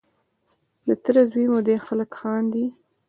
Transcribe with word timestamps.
د 0.87 0.89
تره 1.03 1.21
زوی 1.31 1.45
مو 1.51 1.59
دی 1.67 1.75
خلک 1.87 2.09
خاندي. 2.19 2.65